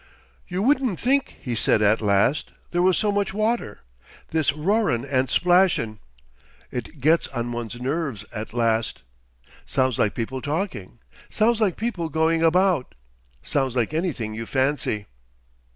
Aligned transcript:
"You 0.47 0.63
wouldn't 0.63 0.99
think," 0.99 1.35
he 1.41 1.53
said 1.53 1.83
at 1.83 2.01
last, 2.01 2.53
"there 2.71 2.81
was 2.81 2.97
so 2.97 3.11
much 3.11 3.35
water.... 3.35 3.81
This 4.29 4.51
roarin' 4.51 5.05
and 5.05 5.29
splashin', 5.29 5.99
it 6.71 6.99
gets 6.99 7.27
on 7.27 7.51
one's 7.51 7.79
nerves 7.79 8.25
at 8.33 8.51
last.... 8.51 9.03
Sounds 9.63 9.99
like 9.99 10.15
people 10.15 10.41
talking.... 10.41 10.97
Sounds 11.29 11.61
like 11.61 11.77
people 11.77 12.09
going 12.09 12.41
about.... 12.41 12.95
Sounds 13.43 13.75
like 13.75 13.93
anything 13.93 14.33
you 14.33 14.47
fancy." 14.47 15.05